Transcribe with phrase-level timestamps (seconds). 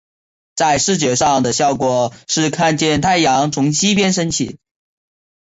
[0.55, 4.57] 在视觉上的效果是看见太阳从西边升起。